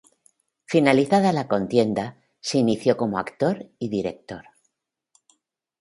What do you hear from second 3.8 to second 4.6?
director.